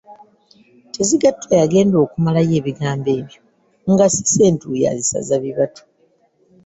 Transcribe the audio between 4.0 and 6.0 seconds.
Cissy entuuyo azisaza bibatu.